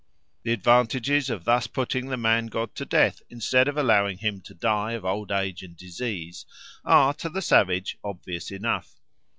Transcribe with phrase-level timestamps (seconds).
[0.41, 4.55] The advantages of thus putting the man god to death instead of allowing him to
[4.55, 6.47] die of old age and disease
[6.83, 8.95] are, to the savage, obvious enough.